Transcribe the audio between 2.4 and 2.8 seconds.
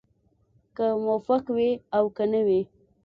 وي.